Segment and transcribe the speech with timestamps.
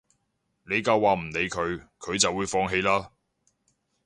[0.63, 3.11] 你夠話唔理佢，佢就會放棄啦